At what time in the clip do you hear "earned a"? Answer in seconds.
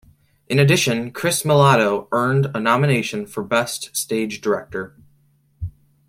2.11-2.59